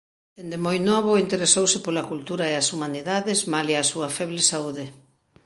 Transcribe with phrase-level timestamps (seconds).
[0.37, 4.85] Dende moi novo interesouse pola cultura e as humanidades malia a súa feble saúde.